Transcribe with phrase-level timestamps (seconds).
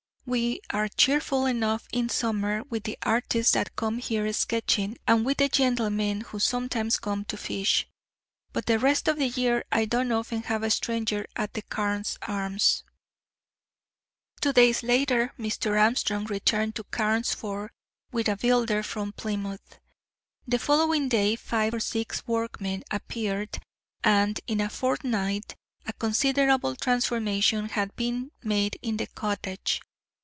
[0.23, 5.39] We are cheerful enough in summer with the artists that come here sketching, and with
[5.39, 7.87] the gentlemen who sometimes come to fish;
[8.53, 12.17] but the rest of the year I don't often have a stranger at the 'Carne's
[12.21, 12.83] Arms.'"
[14.39, 15.77] Two days later Mr.
[15.77, 17.71] Armstrong returned to Carnesford
[18.13, 19.79] with a builder from Plymouth.
[20.47, 23.59] The following day, five or six workmen appeared,
[24.01, 25.55] and in a fortnight
[25.87, 29.81] a considerable transformation had been made in the cottage.